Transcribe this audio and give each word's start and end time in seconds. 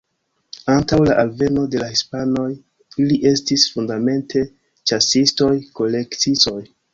Antaŭ 0.75 0.97
la 1.09 1.17
alveno 1.23 1.65
de 1.75 1.81
la 1.83 1.89
hispanoj 1.91 2.45
ili 3.03 3.19
estis 3.33 3.67
fundamente 3.75 4.43
ĉasistoj-kolektistoj. 4.93 6.59